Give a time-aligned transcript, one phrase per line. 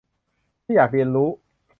[0.63, 1.29] ที่อยากเรียนรู้